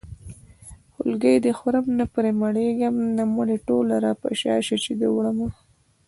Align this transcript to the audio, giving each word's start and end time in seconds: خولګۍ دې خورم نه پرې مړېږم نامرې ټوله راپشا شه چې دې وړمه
خولګۍ 0.93 1.35
دې 1.45 1.51
خورم 1.59 1.85
نه 1.99 2.05
پرې 2.13 2.31
مړېږم 2.41 2.95
نامرې 3.17 3.57
ټوله 3.67 3.95
راپشا 4.05 4.55
شه 4.67 4.77
چې 4.83 4.91
دې 4.99 5.09
وړمه 5.15 5.47